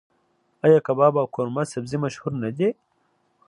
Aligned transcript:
آیا 0.65 0.79
کباب 0.87 1.13
او 1.21 1.27
قورمه 1.35 1.63
سبزي 1.73 1.97
مشهور 2.03 2.33
نه 2.43 2.49
دي؟ 2.57 2.69